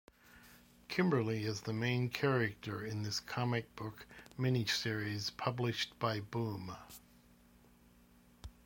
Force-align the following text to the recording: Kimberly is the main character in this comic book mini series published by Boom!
Kimberly 0.89 1.43
is 1.43 1.61
the 1.61 1.73
main 1.73 2.09
character 2.09 2.83
in 2.83 3.03
this 3.03 3.19
comic 3.19 3.75
book 3.75 4.07
mini 4.35 4.65
series 4.65 5.29
published 5.29 5.99
by 5.99 6.19
Boom! 6.21 6.75